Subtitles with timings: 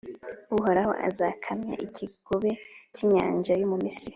[0.55, 2.51] Uhoraho azakamya ikigobe
[2.93, 4.09] cy’inyanja yo mu Misiri,